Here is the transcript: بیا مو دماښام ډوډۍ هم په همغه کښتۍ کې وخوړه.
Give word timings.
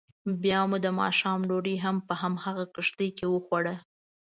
بیا 0.43 0.59
مو 0.69 0.77
دماښام 0.87 1.39
ډوډۍ 1.49 1.75
هم 1.85 1.97
په 2.07 2.13
همغه 2.21 2.63
کښتۍ 2.75 3.09
کې 3.17 3.25
وخوړه. 3.29 3.75